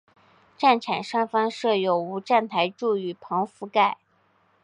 [0.57, 3.99] 站场上方设有无站台柱雨棚覆盖。